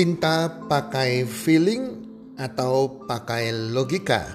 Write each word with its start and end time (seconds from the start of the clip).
Cinta 0.00 0.48
pakai 0.64 1.28
feeling 1.28 2.08
atau 2.40 3.04
pakai 3.04 3.52
logika? 3.52 4.32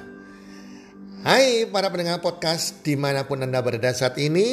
Hai 1.25 1.65
para 1.65 1.89
pendengar 1.89 2.21
podcast 2.21 2.85
di 2.85 2.93
mana 2.93 3.25
pun 3.25 3.41
Anda 3.41 3.65
berada 3.65 3.89
saat 3.89 4.13
ini. 4.21 4.45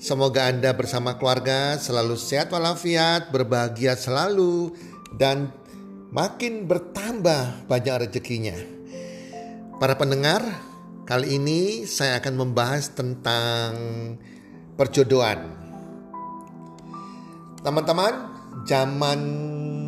Semoga 0.00 0.48
Anda 0.48 0.72
bersama 0.72 1.20
keluarga 1.20 1.76
selalu 1.76 2.16
sehat 2.16 2.48
walafiat, 2.48 3.36
berbahagia 3.36 4.00
selalu, 4.00 4.72
dan 5.12 5.52
makin 6.08 6.64
bertambah 6.72 7.68
banyak 7.68 8.08
rezekinya. 8.08 8.56
Para 9.76 9.92
pendengar, 10.00 10.40
kali 11.04 11.36
ini 11.36 11.84
saya 11.84 12.24
akan 12.24 12.48
membahas 12.48 12.96
tentang 12.96 13.76
perjodohan. 14.80 15.52
Teman-teman, 17.60 18.14
zaman 18.64 19.20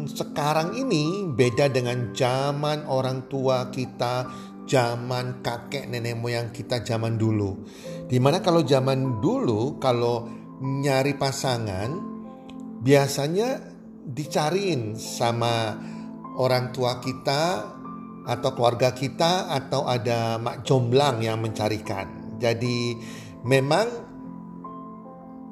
sekarang 0.07 0.79
ini 0.79 1.27
beda 1.27 1.71
dengan 1.71 2.15
zaman 2.15 2.87
orang 2.87 3.27
tua 3.31 3.71
kita, 3.71 4.27
zaman 4.67 5.43
kakek 5.43 5.87
nenek 5.87 6.19
moyang 6.19 6.51
kita 6.51 6.83
zaman 6.83 7.15
dulu. 7.15 7.67
Di 8.07 8.19
mana 8.19 8.43
kalau 8.43 8.67
zaman 8.67 9.23
dulu 9.23 9.79
kalau 9.79 10.27
nyari 10.63 11.15
pasangan 11.15 11.91
biasanya 12.83 13.63
dicariin 14.07 14.95
sama 14.95 15.75
orang 16.39 16.71
tua 16.71 17.03
kita 17.03 17.43
atau 18.27 18.51
keluarga 18.59 18.91
kita 18.91 19.51
atau 19.51 19.87
ada 19.87 20.39
mak 20.39 20.67
jomblang 20.67 21.23
yang 21.23 21.39
mencarikan. 21.39 22.37
Jadi 22.43 22.95
memang 23.47 23.87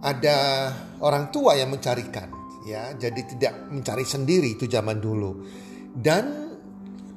ada 0.04 0.68
orang 1.00 1.32
tua 1.32 1.56
yang 1.56 1.72
mencarikan 1.72 2.43
ya 2.64 2.96
jadi 2.96 3.20
tidak 3.28 3.70
mencari 3.70 4.04
sendiri 4.04 4.56
itu 4.56 4.64
zaman 4.64 4.98
dulu 4.98 5.44
dan 5.94 6.44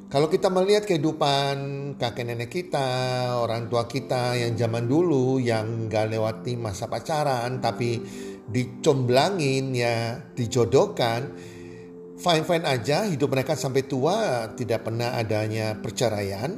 kalau 0.07 0.31
kita 0.31 0.47
melihat 0.47 0.87
kehidupan 0.87 1.55
kakek 1.99 2.23
nenek 2.23 2.47
kita, 2.47 2.87
orang 3.43 3.67
tua 3.67 3.91
kita 3.91 4.39
yang 4.39 4.55
zaman 4.55 4.87
dulu 4.87 5.35
yang 5.35 5.91
gak 5.91 6.07
lewati 6.07 6.55
masa 6.55 6.87
pacaran 6.87 7.59
tapi 7.59 7.99
dicomblangin 8.47 9.75
ya, 9.75 10.15
dijodohkan, 10.31 11.35
fine-fine 12.15 12.63
aja 12.63 13.03
hidup 13.03 13.35
mereka 13.35 13.59
sampai 13.59 13.83
tua 13.83 14.47
tidak 14.55 14.87
pernah 14.87 15.11
adanya 15.19 15.75
perceraian. 15.75 16.55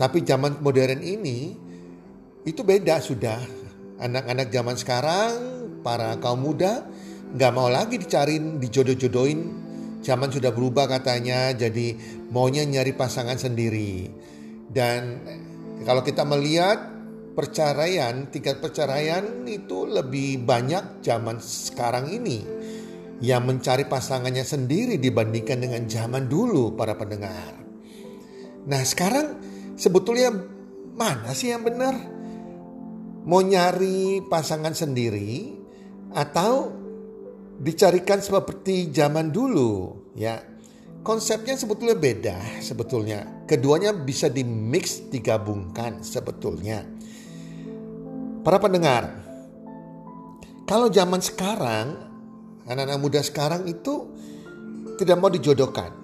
Tapi 0.00 0.24
zaman 0.24 0.56
modern 0.64 1.04
ini 1.04 1.52
itu 2.48 2.64
beda 2.64 3.04
sudah. 3.04 3.40
Anak-anak 4.00 4.48
zaman 4.48 4.76
sekarang, 4.80 5.32
para 5.84 6.16
kaum 6.24 6.40
muda 6.40 6.88
nggak 7.36 7.52
mau 7.52 7.68
lagi 7.68 8.00
dicariin, 8.00 8.56
dijodoh-jodohin. 8.56 9.68
Zaman 10.00 10.32
sudah 10.32 10.54
berubah 10.56 10.88
katanya, 10.88 11.52
jadi 11.52 11.92
maunya 12.32 12.64
nyari 12.64 12.96
pasangan 12.96 13.36
sendiri. 13.36 14.08
Dan 14.72 15.20
kalau 15.84 16.00
kita 16.00 16.24
melihat 16.24 16.80
perceraian, 17.36 18.32
tingkat 18.32 18.64
perceraian 18.64 19.44
itu 19.44 19.84
lebih 19.84 20.40
banyak 20.48 21.04
zaman 21.04 21.36
sekarang 21.36 22.08
ini 22.08 22.40
yang 23.20 23.44
mencari 23.44 23.84
pasangannya 23.84 24.44
sendiri 24.44 24.96
dibandingkan 24.96 25.60
dengan 25.60 25.84
zaman 25.84 26.28
dulu 26.28 26.72
para 26.72 26.96
pendengar. 26.96 27.52
Nah 28.66 28.82
sekarang 28.84 29.36
sebetulnya 29.76 30.32
mana 30.96 31.36
sih 31.36 31.52
yang 31.52 31.64
benar? 31.64 31.96
Mau 33.26 33.42
nyari 33.42 34.22
pasangan 34.24 34.72
sendiri 34.72 35.52
atau 36.14 36.85
dicarikan 37.60 38.20
seperti 38.20 38.92
zaman 38.92 39.32
dulu 39.32 39.96
ya. 40.16 40.40
Konsepnya 41.06 41.54
sebetulnya 41.54 41.94
beda 41.94 42.36
sebetulnya. 42.58 43.46
Keduanya 43.46 43.94
bisa 43.94 44.26
dimix 44.26 45.06
digabungkan 45.06 46.02
sebetulnya. 46.02 46.82
Para 48.42 48.58
pendengar 48.58 49.14
kalau 50.66 50.90
zaman 50.90 51.22
sekarang 51.22 51.94
anak-anak 52.66 52.98
muda 52.98 53.20
sekarang 53.22 53.70
itu 53.70 54.10
tidak 54.98 55.16
mau 55.22 55.30
dijodohkan. 55.30 55.94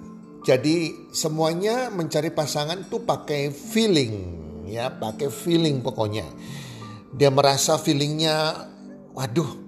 Jadi 0.46 1.10
semuanya 1.10 1.90
mencari 1.90 2.30
pasangan 2.30 2.86
tuh 2.86 3.02
pakai 3.02 3.50
feeling 3.50 4.42
ya 4.72 4.88
pakai 4.88 5.28
feeling 5.28 5.84
pokoknya. 5.84 6.24
Dia 7.12 7.28
merasa 7.28 7.76
feelingnya 7.76 8.66
waduh 9.12 9.61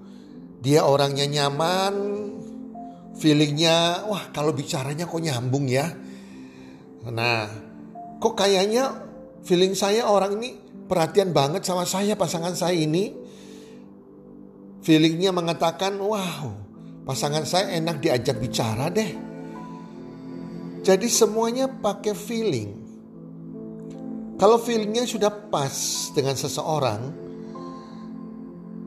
dia 0.65 0.81
orangnya 0.89 1.29
nyaman, 1.29 1.95
feelingnya, 3.21 4.09
wah 4.09 4.33
kalau 4.33 4.57
bicaranya 4.57 5.05
kok 5.05 5.21
nyambung 5.21 5.69
ya. 5.69 5.93
Nah, 7.05 7.45
kok 8.17 8.33
kayaknya 8.33 9.05
feeling 9.45 9.77
saya 9.77 10.09
orang 10.09 10.41
ini 10.41 10.57
perhatian 10.89 11.37
banget 11.37 11.69
sama 11.69 11.85
saya 11.85 12.17
pasangan 12.17 12.57
saya 12.57 12.81
ini. 12.81 13.13
Feelingnya 14.81 15.37
mengatakan, 15.37 16.01
wow 16.01 16.65
pasangan 17.05 17.45
saya 17.45 17.77
enak 17.77 18.01
diajak 18.01 18.41
bicara 18.41 18.89
deh. 18.89 19.13
Jadi 20.85 21.09
semuanya 21.09 21.69
pakai 21.69 22.13
feeling. 22.17 22.71
Kalau 24.41 24.61
feelingnya 24.61 25.09
sudah 25.09 25.31
pas 25.49 25.73
dengan 26.13 26.37
seseorang, 26.37 27.01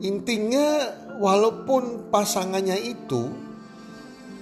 intinya 0.02 0.66
walaupun 1.18 2.08
pasangannya 2.14 2.78
itu 2.78 3.28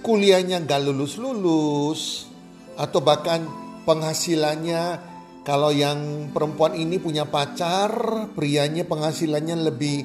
kuliahnya 0.05 0.63
gak 0.63 0.85
lulus-lulus 0.85 2.29
atau 2.77 3.01
bahkan 3.01 3.43
penghasilannya 3.83 5.01
kalau 5.41 5.71
yang 5.71 6.29
perempuan 6.35 6.75
ini 6.75 6.99
punya 6.99 7.23
pacar, 7.23 7.89
prianya 8.35 8.83
penghasilannya 8.83 9.55
lebih 9.71 9.97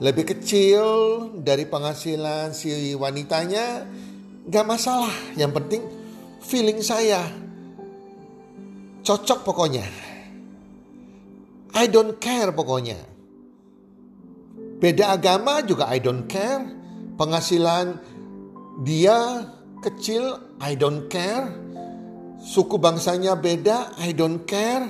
lebih 0.00 0.24
kecil 0.36 0.84
dari 1.40 1.68
penghasilan 1.68 2.56
si 2.56 2.96
wanitanya, 2.96 3.84
gak 4.48 4.66
masalah. 4.66 5.12
Yang 5.36 5.52
penting 5.62 5.82
feeling 6.40 6.80
saya 6.80 7.28
cocok 9.04 9.44
pokoknya. 9.44 9.84
I 11.76 11.92
don't 11.92 12.16
care 12.16 12.50
pokoknya. 12.56 13.15
Beda 14.76 15.16
agama 15.16 15.64
juga 15.64 15.88
I 15.88 15.98
don't 16.04 16.28
care. 16.28 16.60
Penghasilan 17.16 17.96
dia 18.84 19.48
kecil 19.80 20.56
I 20.60 20.76
don't 20.76 21.08
care. 21.08 21.48
Suku 22.36 22.76
bangsanya 22.76 23.34
beda 23.40 23.96
I 23.96 24.12
don't 24.12 24.44
care. 24.44 24.84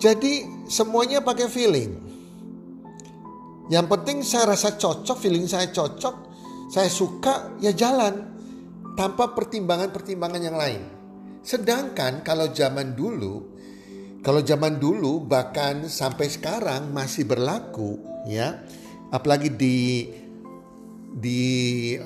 Jadi 0.00 0.66
semuanya 0.68 1.20
pakai 1.20 1.48
feeling. 1.48 1.92
Yang 3.72 3.86
penting 3.88 4.18
saya 4.20 4.52
rasa 4.52 4.76
cocok, 4.76 5.16
feeling 5.16 5.48
saya 5.48 5.72
cocok, 5.72 6.14
saya 6.68 6.88
suka 6.92 7.56
ya 7.64 7.72
jalan 7.72 8.34
tanpa 8.92 9.32
pertimbangan-pertimbangan 9.32 10.42
yang 10.44 10.56
lain. 10.56 10.82
Sedangkan 11.40 12.20
kalau 12.24 12.52
zaman 12.52 12.92
dulu 12.92 13.53
kalau 14.24 14.40
zaman 14.40 14.80
dulu 14.80 15.20
bahkan 15.20 15.84
sampai 15.84 16.32
sekarang 16.32 16.88
masih 16.96 17.28
berlaku 17.28 18.00
ya. 18.24 18.56
Apalagi 19.12 19.52
di 19.52 20.08
di 21.14 21.42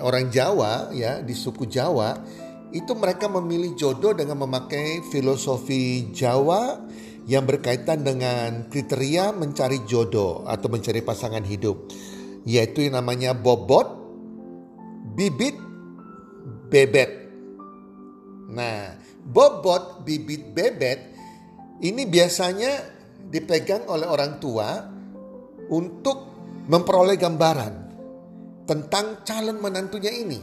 orang 0.03 0.27
Jawa 0.27 0.91
ya, 0.91 1.23
di 1.23 1.31
suku 1.33 1.71
Jawa 1.71 2.19
itu 2.75 2.91
mereka 2.99 3.31
memilih 3.31 3.79
jodoh 3.79 4.13
dengan 4.19 4.43
memakai 4.43 5.01
filosofi 5.15 6.11
Jawa 6.11 6.91
yang 7.31 7.47
berkaitan 7.47 8.03
dengan 8.03 8.67
kriteria 8.67 9.31
mencari 9.31 9.87
jodoh 9.87 10.43
atau 10.43 10.67
mencari 10.69 11.01
pasangan 11.01 11.47
hidup 11.47 11.87
yaitu 12.43 12.83
yang 12.83 12.99
namanya 12.99 13.31
bobot, 13.31 13.87
bibit, 15.15 15.55
bebet. 16.67 17.31
Nah, 18.51 18.99
bobot, 19.23 20.03
bibit, 20.03 20.51
bebet 20.57 21.18
ini 21.85 22.03
biasanya 22.07 22.73
dipegang 23.29 23.87
oleh 23.87 24.09
orang 24.09 24.43
tua 24.43 24.69
untuk 25.69 26.19
memperoleh 26.69 27.17
gambaran 27.17 27.75
tentang 28.69 29.25
calon 29.25 29.59
menantunya 29.61 30.13
ini. 30.13 30.41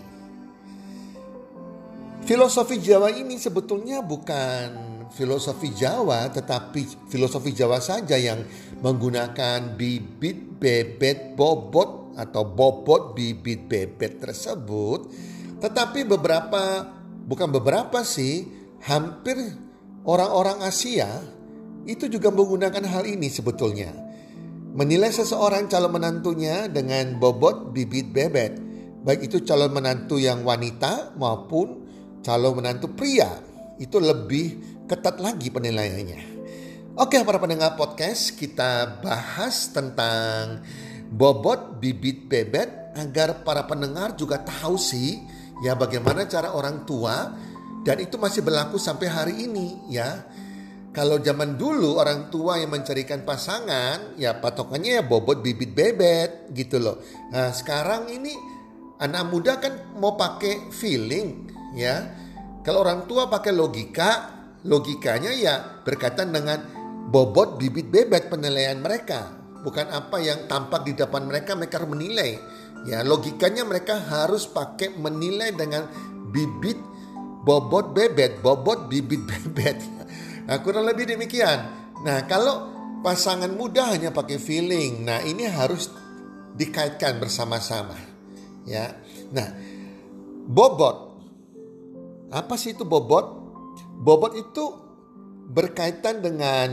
Filosofi 2.25 2.81
Jawa 2.81 3.13
ini 3.13 3.37
sebetulnya 3.37 4.01
bukan 4.01 4.67
filosofi 5.13 5.69
Jawa, 5.69 6.25
tetapi 6.33 7.05
filosofi 7.05 7.53
Jawa 7.53 7.77
saja 7.77 8.17
yang 8.17 8.41
menggunakan 8.81 9.77
bibit, 9.77 10.57
bebet, 10.57 11.37
bobot 11.37 12.17
atau 12.17 12.41
bobot, 12.49 13.13
bibit, 13.13 13.69
bebet 13.69 14.17
tersebut. 14.17 15.05
Tetapi 15.61 16.09
beberapa, 16.09 16.89
bukan 17.29 17.49
beberapa 17.53 18.01
sih, 18.01 18.49
hampir 18.89 19.64
orang-orang 20.05 20.61
Asia 20.63 21.09
itu 21.85 22.09
juga 22.09 22.33
menggunakan 22.33 22.85
hal 22.85 23.03
ini 23.05 23.29
sebetulnya. 23.29 23.93
Menilai 24.75 25.09
seseorang 25.13 25.71
calon 25.71 25.95
menantunya 25.95 26.67
dengan 26.67 27.15
bobot, 27.17 27.71
bibit, 27.71 28.11
bebet. 28.11 28.59
Baik 29.05 29.29
itu 29.29 29.45
calon 29.45 29.71
menantu 29.71 30.17
yang 30.17 30.41
wanita 30.41 31.15
maupun 31.15 31.85
calon 32.25 32.57
menantu 32.59 32.91
pria. 32.91 33.29
Itu 33.77 34.01
lebih 34.01 34.81
ketat 34.89 35.21
lagi 35.21 35.53
penilaiannya. 35.53 36.35
Oke 36.95 37.19
para 37.27 37.39
pendengar 37.43 37.75
podcast 37.75 38.39
kita 38.39 39.03
bahas 39.03 39.67
tentang 39.75 40.63
bobot 41.11 41.79
bibit 41.83 42.31
bebet 42.31 42.95
agar 42.95 43.43
para 43.43 43.67
pendengar 43.67 44.15
juga 44.15 44.39
tahu 44.39 44.79
sih 44.79 45.19
ya 45.59 45.75
bagaimana 45.75 46.23
cara 46.23 46.55
orang 46.55 46.87
tua 46.87 47.35
dan 47.85 48.01
itu 48.01 48.17
masih 48.17 48.41
berlaku 48.41 48.81
sampai 48.81 49.07
hari 49.07 49.45
ini 49.45 49.77
ya. 49.93 50.25
Kalau 50.89 51.19
zaman 51.19 51.59
dulu 51.59 51.99
orang 51.99 52.31
tua 52.31 52.57
yang 52.57 52.71
mencarikan 52.71 53.27
pasangan 53.27 54.15
ya 54.15 54.39
patokannya 54.39 54.99
ya 54.99 55.03
bobot 55.03 55.43
bibit 55.43 55.75
bebet 55.75 56.49
gitu 56.55 56.81
loh. 56.81 56.97
Nah 57.29 57.51
sekarang 57.53 58.09
ini 58.09 58.33
anak 58.97 59.27
muda 59.29 59.61
kan 59.61 59.93
mau 60.01 60.17
pakai 60.17 60.73
feeling 60.73 61.51
ya. 61.77 62.09
Kalau 62.65 62.81
orang 62.81 63.05
tua 63.05 63.29
pakai 63.29 63.53
logika 63.53 64.33
logikanya 64.65 65.29
ya 65.35 65.83
berkaitan 65.85 66.33
dengan 66.33 66.63
bobot 67.11 67.61
bibit 67.61 67.91
bebek 67.91 68.33
penilaian 68.33 68.81
mereka. 68.81 69.29
Bukan 69.61 69.91
apa 69.91 70.17
yang 70.23 70.49
tampak 70.49 70.87
di 70.89 70.97
depan 70.97 71.27
mereka 71.27 71.53
mereka 71.53 71.83
menilai. 71.85 72.39
Ya 72.87 73.03
logikanya 73.03 73.67
mereka 73.67 73.99
harus 73.99 74.47
pakai 74.47 74.95
menilai 74.95 75.51
dengan 75.53 75.91
bibit 76.31 76.94
bobot 77.45 77.93
bebet, 77.93 78.41
bobot 78.41 78.89
bibit 78.89 79.21
bebet. 79.29 79.77
Nah, 80.49 80.57
kurang 80.65 80.89
lebih 80.89 81.05
demikian. 81.05 81.69
Nah, 82.01 82.25
kalau 82.25 82.73
pasangan 83.05 83.53
muda 83.53 83.93
hanya 83.93 84.09
pakai 84.09 84.41
feeling, 84.41 85.05
nah 85.05 85.21
ini 85.21 85.45
harus 85.45 85.93
dikaitkan 86.57 87.21
bersama-sama. 87.21 87.97
Ya. 88.65 88.97
Nah, 89.29 89.53
bobot. 90.49 91.21
Apa 92.33 92.57
sih 92.57 92.73
itu 92.73 92.83
bobot? 92.83 93.45
Bobot 94.01 94.33
itu 94.33 94.63
berkaitan 95.45 96.25
dengan 96.25 96.69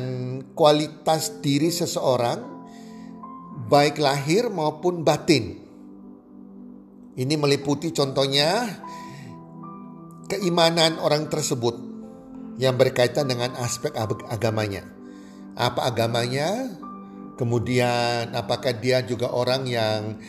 kualitas 0.57 1.45
diri 1.45 1.69
seseorang, 1.69 2.41
baik 3.69 4.01
lahir 4.01 4.49
maupun 4.49 5.05
batin. 5.05 5.61
Ini 7.13 7.35
meliputi 7.37 7.93
contohnya 7.93 8.65
keimanan 10.29 10.99
orang 11.01 11.27
tersebut 11.27 11.79
yang 12.61 12.77
berkaitan 12.77 13.27
dengan 13.31 13.57
aspek 13.59 13.95
agamanya. 14.29 14.85
Apa 15.57 15.89
agamanya? 15.93 16.79
Kemudian 17.41 18.37
apakah 18.37 18.77
dia 18.77 19.03
juga 19.03 19.33
orang 19.33 19.65
yang 19.67 20.21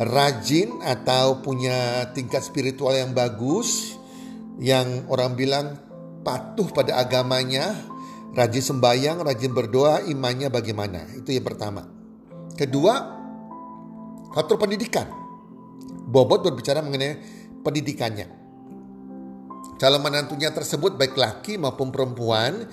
rajin 0.00 0.80
atau 0.80 1.44
punya 1.44 2.10
tingkat 2.16 2.40
spiritual 2.40 2.96
yang 2.96 3.12
bagus 3.12 4.00
yang 4.60 5.04
orang 5.12 5.36
bilang 5.36 5.76
patuh 6.20 6.68
pada 6.72 7.00
agamanya, 7.00 7.76
rajin 8.36 8.76
sembahyang, 8.76 9.20
rajin 9.24 9.52
berdoa, 9.52 10.04
imannya 10.04 10.48
bagaimana? 10.52 11.04
Itu 11.16 11.32
yang 11.32 11.44
pertama. 11.44 11.84
Kedua, 12.56 12.94
faktor 14.32 14.60
pendidikan. 14.60 15.08
Bobot 16.10 16.44
berbicara 16.44 16.84
mengenai 16.84 17.16
pendidikannya. 17.64 18.39
Calon 19.80 20.04
menantunya 20.04 20.52
tersebut 20.52 21.00
baik 21.00 21.16
laki 21.16 21.56
maupun 21.56 21.88
perempuan, 21.88 22.68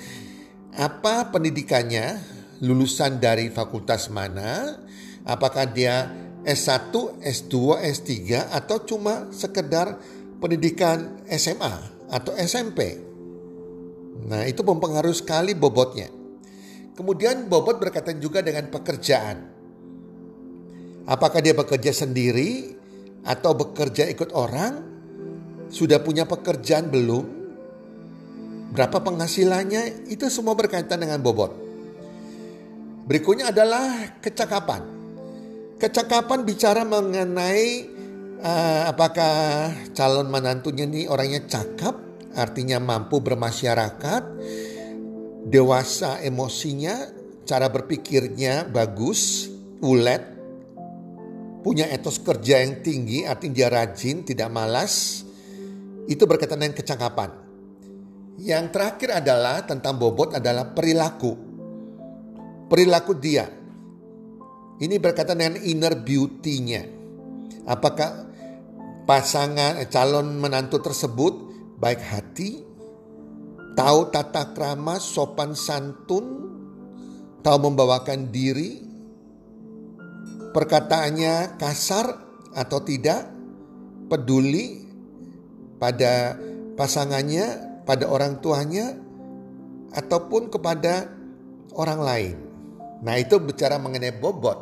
apa 0.76 1.32
pendidikannya, 1.32 2.20
lulusan 2.60 3.24
dari 3.24 3.48
fakultas 3.48 4.12
mana, 4.12 4.76
apakah 5.24 5.72
dia 5.72 6.12
S1, 6.44 6.92
S2, 7.24 7.80
S3 7.80 8.12
atau 8.52 8.84
cuma 8.84 9.32
sekedar 9.32 9.96
pendidikan 10.44 11.24
SMA 11.32 11.76
atau 12.12 12.36
SMP. 12.36 13.00
Nah 14.28 14.44
itu 14.44 14.60
mempengaruhi 14.68 15.16
sekali 15.16 15.56
bobotnya. 15.56 16.12
Kemudian 16.92 17.48
bobot 17.48 17.80
berkaitan 17.80 18.20
juga 18.20 18.44
dengan 18.44 18.68
pekerjaan. 18.68 19.48
Apakah 21.08 21.40
dia 21.40 21.56
bekerja 21.56 21.96
sendiri 21.96 22.76
atau 23.24 23.56
bekerja 23.56 24.12
ikut 24.12 24.36
orang? 24.36 24.87
Sudah 25.78 26.02
punya 26.02 26.26
pekerjaan 26.26 26.90
belum? 26.90 27.26
Berapa 28.74 28.98
penghasilannya? 28.98 30.10
Itu 30.10 30.26
semua 30.34 30.58
berkaitan 30.58 31.06
dengan 31.06 31.22
bobot. 31.22 31.54
Berikutnya 33.06 33.54
adalah 33.54 34.18
kecakapan. 34.18 34.82
Kecakapan 35.78 36.42
bicara 36.42 36.82
mengenai 36.82 37.86
uh, 38.42 38.90
apakah 38.90 39.70
calon 39.94 40.34
menantunya 40.34 40.90
ini 40.90 41.06
orangnya 41.06 41.46
cakap 41.46 41.94
artinya 42.34 42.82
mampu 42.82 43.22
bermasyarakat, 43.22 44.24
dewasa 45.46 46.26
emosinya, 46.26 47.06
cara 47.46 47.70
berpikirnya 47.70 48.66
bagus, 48.66 49.46
ulet, 49.86 50.26
punya 51.62 51.86
etos 51.90 52.18
kerja 52.18 52.66
yang 52.66 52.82
tinggi, 52.82 53.30
artinya 53.30 53.54
dia 53.54 53.70
rajin, 53.70 54.26
tidak 54.26 54.50
malas, 54.54 55.26
itu 56.08 56.24
berkaitan 56.24 56.64
dengan 56.64 56.76
kecakapan. 56.76 57.30
Yang 58.40 58.66
terakhir 58.72 59.10
adalah 59.20 59.68
tentang 59.68 60.00
bobot 60.00 60.34
adalah 60.34 60.72
perilaku. 60.72 61.36
Perilaku 62.72 63.14
dia. 63.20 63.48
Ini 64.78 64.96
berkaitan 65.02 65.42
dengan 65.42 65.58
inner 65.60 65.98
beauty-nya. 66.00 66.86
Apakah 67.68 68.30
pasangan 69.04 69.82
calon 69.90 70.38
menantu 70.38 70.80
tersebut 70.80 71.34
baik 71.82 72.00
hati, 72.00 72.62
tahu 73.74 74.14
tata 74.14 74.54
krama, 74.54 75.02
sopan 75.02 75.58
santun, 75.58 76.26
tahu 77.42 77.58
membawakan 77.58 78.30
diri, 78.30 78.86
perkataannya 80.54 81.58
kasar 81.58 82.06
atau 82.54 82.80
tidak, 82.86 83.28
peduli 84.08 84.87
pada 85.78 86.38
pasangannya, 86.78 87.80
pada 87.86 88.06
orang 88.10 88.42
tuanya, 88.42 88.98
ataupun 89.94 90.52
kepada 90.52 91.10
orang 91.74 92.00
lain. 92.02 92.36
Nah, 93.02 93.16
itu 93.18 93.38
bicara 93.38 93.78
mengenai 93.78 94.14
bobot. 94.14 94.60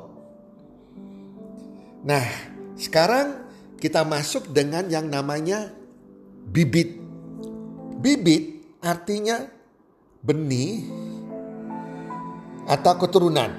Nah, 2.06 2.26
sekarang 2.76 3.48
kita 3.80 4.04
masuk 4.06 4.52
dengan 4.52 4.88
yang 4.92 5.08
namanya 5.10 5.72
bibit 6.46 7.06
Bibit 8.06 8.78
artinya 8.86 9.50
benih 10.22 10.86
atau 12.70 12.94
keturunan. 13.02 13.50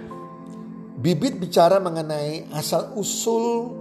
Bibit 1.03 1.43
bicara 1.43 1.83
mengenai 1.83 2.47
asal 2.55 2.95
usul 2.95 3.75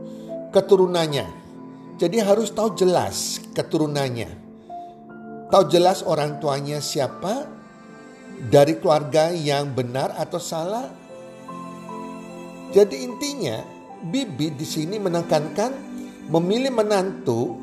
keturunannya. 0.49 1.44
Jadi 1.95 2.19
harus 2.19 2.51
tahu 2.51 2.75
jelas 2.75 3.39
keturunannya. 3.55 4.27
Tahu 5.47 5.63
jelas 5.71 6.03
orang 6.03 6.43
tuanya 6.43 6.83
siapa 6.83 7.47
dari 8.51 8.75
keluarga 8.83 9.31
yang 9.31 9.71
benar 9.71 10.11
atau 10.19 10.35
salah. 10.35 10.91
Jadi 12.75 13.07
intinya 13.07 13.63
Bibi 14.05 14.51
di 14.59 14.67
sini 14.67 14.99
menekankan 14.99 15.71
memilih 16.27 16.75
menantu 16.75 17.55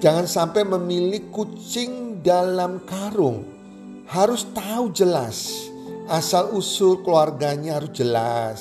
jangan 0.00 0.24
sampai 0.24 0.64
memilih 0.64 1.28
kucing 1.28 2.24
dalam 2.24 2.80
karung. 2.88 3.44
Harus 4.08 4.48
tahu 4.56 4.96
jelas 4.96 5.68
asal 6.08 6.56
usul 6.56 7.04
keluarganya 7.04 7.78
harus 7.78 7.92
jelas. 7.92 8.60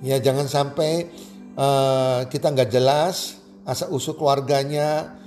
Ya 0.00 0.16
jangan 0.16 0.46
sampai 0.46 1.10
uh, 1.58 2.26
kita 2.30 2.54
nggak 2.54 2.70
jelas 2.70 3.37
asal 3.68 3.92
usul 3.92 4.16
keluarganya 4.16 5.20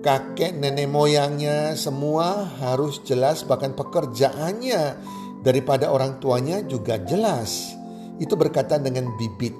kakek 0.00 0.56
nenek 0.56 0.88
moyangnya 0.88 1.76
semua 1.76 2.48
harus 2.64 3.04
jelas 3.04 3.44
bahkan 3.44 3.76
pekerjaannya 3.76 4.96
daripada 5.44 5.92
orang 5.92 6.16
tuanya 6.18 6.64
juga 6.64 6.96
jelas. 7.04 7.76
Itu 8.16 8.38
berkaitan 8.38 8.86
dengan 8.86 9.12
bibit 9.20 9.52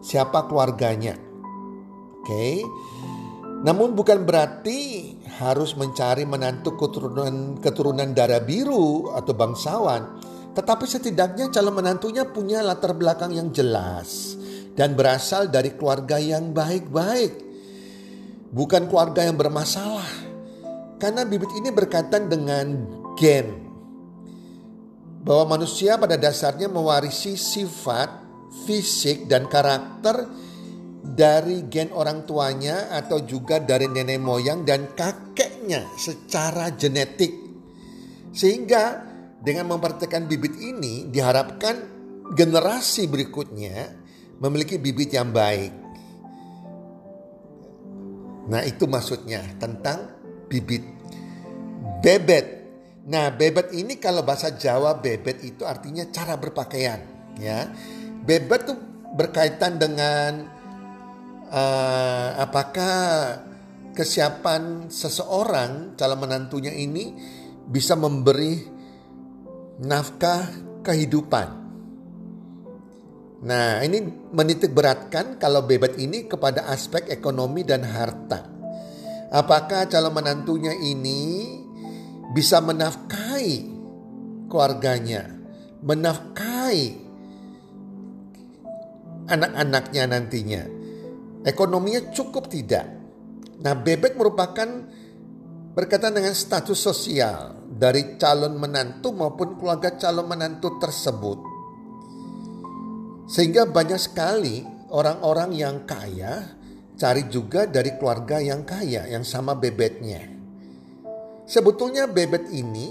siapa 0.00 0.46
keluarganya. 0.46 1.18
Oke. 2.20 2.24
Okay? 2.24 2.56
Namun 3.60 3.92
bukan 3.92 4.24
berarti 4.24 5.12
harus 5.36 5.76
mencari 5.76 6.24
menantu 6.24 6.80
keturunan 6.80 7.60
keturunan 7.60 8.16
darah 8.16 8.40
biru 8.40 9.12
atau 9.12 9.36
bangsawan, 9.36 10.02
tetapi 10.56 10.88
setidaknya 10.88 11.52
calon 11.52 11.76
menantunya 11.76 12.24
punya 12.24 12.64
latar 12.64 12.96
belakang 12.96 13.36
yang 13.36 13.52
jelas 13.52 14.36
dan 14.72 14.96
berasal 14.96 15.52
dari 15.52 15.76
keluarga 15.76 16.16
yang 16.16 16.56
baik-baik 16.56 17.49
bukan 18.50 18.90
keluarga 18.90 19.24
yang 19.24 19.38
bermasalah. 19.38 20.28
Karena 21.00 21.24
bibit 21.24 21.48
ini 21.56 21.72
berkaitan 21.72 22.28
dengan 22.28 22.66
gen. 23.16 23.70
Bahwa 25.24 25.56
manusia 25.56 25.96
pada 25.96 26.20
dasarnya 26.20 26.68
mewarisi 26.68 27.36
sifat, 27.40 28.10
fisik, 28.68 29.24
dan 29.24 29.48
karakter 29.48 30.28
dari 31.00 31.64
gen 31.72 31.88
orang 31.96 32.28
tuanya 32.28 32.92
atau 32.92 33.24
juga 33.24 33.56
dari 33.60 33.88
nenek 33.88 34.20
moyang 34.20 34.68
dan 34.68 34.92
kakeknya 34.92 35.88
secara 35.96 36.68
genetik. 36.76 37.32
Sehingga 38.30 39.08
dengan 39.40 39.72
memperhatikan 39.72 40.28
bibit 40.28 40.60
ini 40.60 41.08
diharapkan 41.08 41.76
generasi 42.36 43.08
berikutnya 43.08 43.96
memiliki 44.40 44.76
bibit 44.76 45.16
yang 45.16 45.32
baik. 45.32 45.89
Nah 48.48 48.64
itu 48.64 48.88
maksudnya 48.88 49.44
tentang 49.60 50.16
bibit. 50.48 50.86
Bebet. 52.00 52.46
Nah 53.10 53.28
bebet 53.34 53.74
ini 53.76 54.00
kalau 54.00 54.24
bahasa 54.24 54.54
Jawa 54.54 54.96
bebet 54.96 55.44
itu 55.44 55.66
artinya 55.68 56.08
cara 56.08 56.40
berpakaian. 56.40 57.00
ya. 57.36 57.68
Bebet 58.24 58.60
tuh 58.64 58.78
berkaitan 59.16 59.76
dengan 59.76 60.46
uh, 61.50 62.28
apakah 62.38 62.96
kesiapan 63.90 64.88
seseorang 64.88 65.98
calon 65.98 66.20
menantunya 66.22 66.70
ini 66.70 67.12
bisa 67.66 67.98
memberi 67.98 68.64
nafkah 69.82 70.46
kehidupan. 70.80 71.59
Nah, 73.40 73.80
ini 73.80 74.04
menitik 74.36 74.76
beratkan 74.76 75.40
kalau 75.40 75.64
bebet 75.64 75.96
ini 75.96 76.28
kepada 76.28 76.68
aspek 76.68 77.08
ekonomi 77.08 77.64
dan 77.64 77.88
harta. 77.88 78.44
Apakah 79.32 79.88
calon 79.88 80.12
menantunya 80.12 80.76
ini 80.76 81.56
bisa 82.36 82.60
menafkahi 82.60 83.64
keluarganya, 84.50 85.40
menafkahi 85.80 86.86
anak-anaknya 89.30 90.02
nantinya. 90.10 90.62
Ekonominya 91.46 92.12
cukup 92.12 92.52
tidak. 92.52 92.84
Nah, 93.64 93.72
bebet 93.72 94.20
merupakan 94.20 94.68
berkaitan 95.72 96.12
dengan 96.12 96.36
status 96.36 96.76
sosial 96.76 97.56
dari 97.70 98.20
calon 98.20 98.58
menantu 98.58 99.14
maupun 99.16 99.56
keluarga 99.56 99.96
calon 99.96 100.28
menantu 100.28 100.76
tersebut. 100.76 101.49
Sehingga 103.30 103.62
banyak 103.62 104.00
sekali 104.02 104.66
orang-orang 104.90 105.54
yang 105.54 105.86
kaya 105.86 106.58
cari 106.98 107.30
juga 107.30 107.70
dari 107.70 107.94
keluarga 107.94 108.42
yang 108.42 108.66
kaya 108.66 109.06
yang 109.06 109.22
sama 109.22 109.54
bebetnya. 109.54 110.18
Sebetulnya 111.46 112.10
bebet 112.10 112.50
ini 112.50 112.90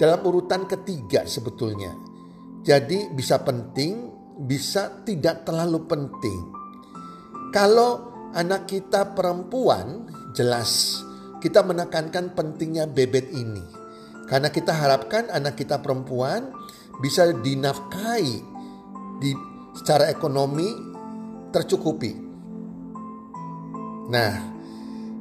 dalam 0.00 0.24
urutan 0.24 0.64
ketiga 0.64 1.28
sebetulnya. 1.28 1.92
Jadi 2.64 3.12
bisa 3.12 3.44
penting, 3.44 4.08
bisa 4.48 5.04
tidak 5.04 5.44
terlalu 5.44 5.84
penting. 5.84 6.40
Kalau 7.52 8.16
anak 8.32 8.64
kita 8.64 9.12
perempuan, 9.12 10.08
jelas 10.32 11.04
kita 11.44 11.60
menekankan 11.60 12.32
pentingnya 12.32 12.88
bebet 12.88 13.28
ini. 13.36 13.64
Karena 14.24 14.48
kita 14.48 14.72
harapkan 14.72 15.28
anak 15.28 15.60
kita 15.60 15.84
perempuan 15.84 16.48
bisa 17.00 17.28
dinafkahi, 17.28 18.50
di 19.20 19.36
secara 19.74 20.10
ekonomi 20.10 20.68
tercukupi. 21.50 22.12
Nah, 24.10 24.32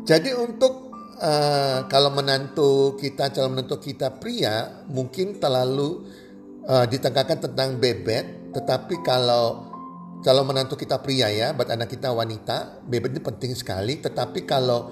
jadi 0.05 0.33
untuk 0.33 0.89
uh, 1.21 1.85
kalau 1.85 2.09
menantu 2.09 2.97
kita, 2.97 3.29
calon 3.29 3.57
menantu 3.59 3.77
kita 3.77 4.17
pria 4.17 4.85
mungkin 4.89 5.37
terlalu 5.37 6.09
uh, 6.65 6.85
ditengahkan 6.89 7.45
tentang 7.49 7.77
bebet, 7.77 8.53
tetapi 8.55 9.05
kalau 9.05 9.69
calon 10.25 10.49
menantu 10.49 10.73
kita 10.73 10.97
pria 10.99 11.29
ya, 11.29 11.53
buat 11.53 11.69
anak 11.69 11.93
kita 11.93 12.09
wanita, 12.09 12.81
bebet 12.89 13.13
ini 13.17 13.21
penting 13.21 13.51
sekali. 13.53 14.01
Tetapi 14.01 14.49
kalau 14.49 14.89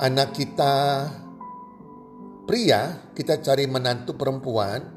anak 0.00 0.32
kita 0.32 0.74
pria, 2.48 3.12
kita 3.12 3.42
cari 3.44 3.68
menantu 3.68 4.16
perempuan, 4.16 4.96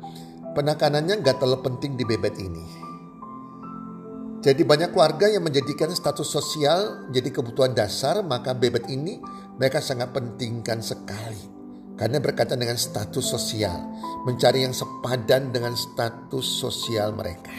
penekanannya 0.55 1.19
nggak 1.19 1.43
terlalu 1.43 1.59
penting 1.65 1.99
di 1.99 2.05
bebet 2.07 2.35
ini. 2.39 2.88
Jadi 4.39 4.63
banyak 4.63 4.95
keluarga 4.95 5.27
yang 5.27 5.43
menjadikan 5.43 5.91
status 5.91 6.23
sosial 6.23 7.11
jadi 7.11 7.27
kebutuhan 7.27 7.75
dasar, 7.75 8.23
maka 8.23 8.55
bebet 8.55 8.87
ini 8.87 9.19
mereka 9.59 9.83
sangat 9.83 10.15
pentingkan 10.15 10.79
sekali. 10.79 11.59
Karena 11.99 12.23
berkaitan 12.23 12.63
dengan 12.63 12.79
status 12.79 13.19
sosial, 13.19 13.75
mencari 14.23 14.63
yang 14.63 14.71
sepadan 14.71 15.51
dengan 15.51 15.75
status 15.75 16.47
sosial 16.47 17.11
mereka. 17.11 17.51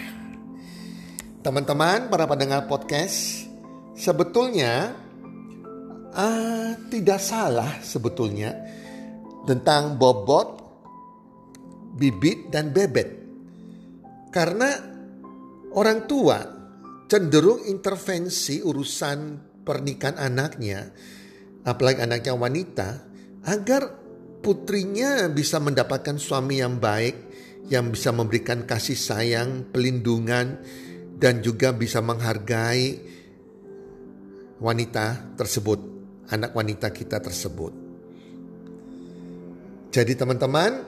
Teman-teman, 1.45 2.09
para 2.09 2.25
pendengar 2.25 2.65
podcast, 2.65 3.45
sebetulnya 3.93 4.97
uh, 6.17 6.73
tidak 6.89 7.21
salah 7.21 7.85
sebetulnya 7.85 8.57
tentang 9.45 10.01
bobot, 10.01 10.65
bibit, 12.01 12.49
dan 12.49 12.73
bebet. 12.73 13.21
Karena 14.33 14.73
orang 15.77 16.09
tua 16.09 16.60
cenderung 17.11 17.67
intervensi 17.67 18.62
urusan 18.62 19.19
pernikahan 19.67 20.14
anaknya, 20.14 20.95
apalagi 21.67 22.07
anaknya 22.07 22.38
wanita, 22.38 22.88
agar 23.50 23.83
putrinya 24.38 25.26
bisa 25.26 25.59
mendapatkan 25.59 26.14
suami 26.23 26.62
yang 26.62 26.79
baik, 26.79 27.17
yang 27.67 27.90
bisa 27.90 28.14
memberikan 28.14 28.62
kasih 28.62 28.95
sayang, 28.95 29.75
pelindungan, 29.75 30.62
dan 31.19 31.43
juga 31.43 31.75
bisa 31.75 31.99
menghargai 31.99 33.02
wanita 34.62 35.35
tersebut, 35.35 35.79
anak 36.31 36.55
wanita 36.55 36.95
kita 36.95 37.19
tersebut. 37.19 37.75
Jadi 39.90 40.14
teman-teman, 40.14 40.87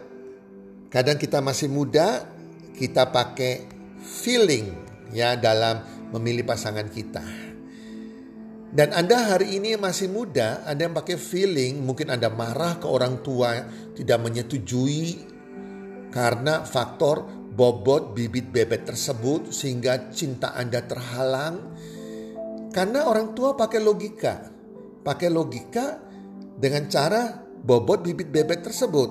kadang 0.86 1.18
kita 1.18 1.42
masih 1.42 1.66
muda, 1.66 2.30
kita 2.78 3.10
pakai 3.10 3.66
feeling 3.98 4.70
ya 5.12 5.36
dalam 5.36 5.91
memilih 6.12 6.44
pasangan 6.44 6.86
kita. 6.92 7.24
Dan 8.72 8.88
Anda 8.96 9.36
hari 9.36 9.60
ini 9.60 9.76
masih 9.76 10.08
muda, 10.08 10.64
Anda 10.64 10.88
yang 10.88 10.96
pakai 10.96 11.20
feeling, 11.20 11.84
mungkin 11.84 12.08
Anda 12.08 12.32
marah 12.32 12.80
ke 12.80 12.88
orang 12.88 13.20
tua, 13.20 13.68
tidak 13.92 14.16
menyetujui 14.24 15.28
karena 16.08 16.64
faktor 16.64 17.28
bobot 17.52 18.16
bibit 18.16 18.48
bebek 18.48 18.88
tersebut 18.88 19.52
sehingga 19.52 20.08
cinta 20.08 20.56
Anda 20.56 20.80
terhalang. 20.88 21.76
Karena 22.72 23.04
orang 23.04 23.36
tua 23.36 23.52
pakai 23.52 23.84
logika, 23.84 24.48
pakai 25.04 25.28
logika 25.28 26.00
dengan 26.56 26.88
cara 26.88 27.28
bobot 27.44 28.00
bibit 28.00 28.32
bebek 28.32 28.64
tersebut. 28.64 29.10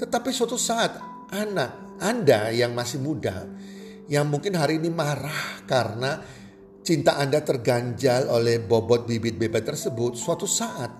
Tetapi 0.00 0.32
suatu 0.32 0.56
saat 0.56 0.96
anak 1.36 2.00
Anda 2.00 2.48
yang 2.48 2.72
masih 2.72 3.04
muda 3.04 3.44
yang 4.06 4.30
mungkin 4.30 4.54
hari 4.54 4.78
ini 4.78 4.90
marah 4.90 5.66
karena 5.66 6.22
cinta 6.86 7.18
Anda 7.18 7.42
terganjal 7.42 8.30
oleh 8.30 8.62
bobot 8.62 9.10
bibit 9.10 9.34
bebek 9.34 9.66
tersebut, 9.66 10.14
suatu 10.14 10.46
saat 10.46 10.90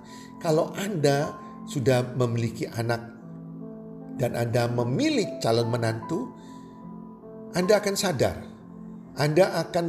kalau 0.43 0.75
Anda 0.75 1.31
sudah 1.71 2.15
memiliki 2.19 2.67
anak 2.67 3.03
dan 4.19 4.35
Anda 4.35 4.67
memilih 4.67 5.39
calon 5.39 5.71
menantu, 5.71 6.35
Anda 7.55 7.79
akan 7.79 7.95
sadar. 7.95 8.37
Anda 9.17 9.65
akan 9.65 9.87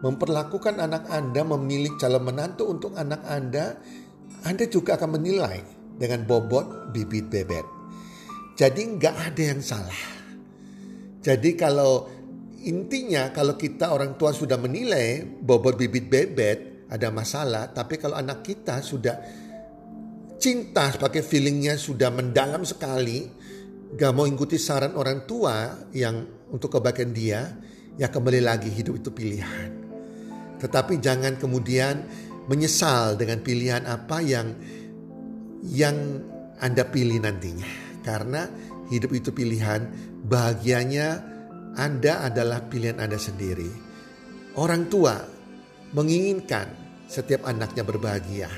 memperlakukan 0.00 0.80
anak 0.80 1.10
Anda 1.12 1.44
memilih 1.44 1.98
calon 2.00 2.24
menantu 2.24 2.70
untuk 2.70 2.92
anak 2.94 3.24
Anda. 3.26 3.76
Anda 4.44 4.64
juga 4.68 4.96
akan 4.96 5.20
menilai 5.20 5.60
dengan 5.98 6.22
bobot 6.28 6.92
bibit 6.94 7.28
bebet. 7.28 7.66
Jadi 8.54 8.80
nggak 9.00 9.16
ada 9.32 9.42
yang 9.42 9.60
salah. 9.64 10.02
Jadi 11.24 11.56
kalau 11.56 12.06
intinya 12.64 13.30
kalau 13.30 13.54
kita 13.54 13.92
orang 13.92 14.16
tua 14.16 14.32
sudah 14.32 14.56
menilai 14.56 15.24
bobot 15.24 15.76
bibit 15.76 16.08
bebet 16.08 16.88
ada 16.88 17.08
masalah, 17.08 17.72
tapi 17.72 17.96
kalau 17.96 18.16
anak 18.16 18.44
kita 18.44 18.80
sudah 18.84 19.16
cinta 20.36 20.92
sebagai 20.92 21.24
feelingnya 21.24 21.80
sudah 21.80 22.12
mendalam 22.12 22.62
sekali, 22.62 23.24
gak 23.96 24.12
mau 24.12 24.28
ikuti 24.28 24.60
saran 24.60 24.92
orang 24.94 25.24
tua 25.24 25.88
yang 25.96 26.24
untuk 26.52 26.78
kebaikan 26.78 27.10
dia, 27.10 27.48
ya 27.96 28.12
kembali 28.12 28.40
lagi 28.44 28.68
hidup 28.68 29.00
itu 29.00 29.10
pilihan. 29.10 29.70
Tetapi 30.60 31.00
jangan 31.00 31.40
kemudian 31.40 32.04
menyesal 32.46 33.16
dengan 33.16 33.40
pilihan 33.40 33.88
apa 33.88 34.20
yang 34.20 34.52
yang 35.64 35.96
Anda 36.60 36.84
pilih 36.84 37.24
nantinya. 37.24 37.66
Karena 38.04 38.44
hidup 38.92 39.16
itu 39.16 39.32
pilihan, 39.32 39.88
bahagianya 40.28 41.33
Anda 41.74 42.26
adalah 42.26 42.62
pilihan 42.66 43.02
Anda 43.02 43.18
sendiri. 43.18 43.70
Orang 44.54 44.86
tua 44.86 45.18
menginginkan 45.94 46.70
setiap 47.10 47.46
anaknya 47.46 47.82
berbahagia 47.82 48.50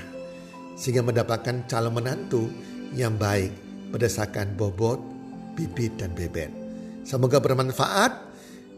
sehingga 0.77 1.01
mendapatkan 1.01 1.65
calon 1.65 1.93
menantu 1.97 2.45
yang 2.93 3.17
baik 3.17 3.51
berdasarkan 3.89 4.53
bobot, 4.53 5.01
bibit, 5.57 5.97
dan 5.97 6.13
bebet. 6.13 6.53
Semoga 7.01 7.41
bermanfaat 7.41 8.13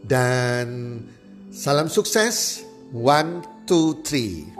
dan 0.06 0.98
salam 1.52 1.92
sukses. 1.92 2.64
One, 2.90 3.46
two, 3.70 4.02
three. 4.02 4.59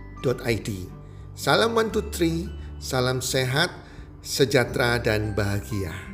Salam 1.33 1.73
one 1.73 1.89
two 1.89 2.05
three, 2.13 2.45
salam 2.77 3.19
sehat, 3.25 3.73
sejahtera 4.21 5.01
dan 5.01 5.33
bahagia. 5.33 6.10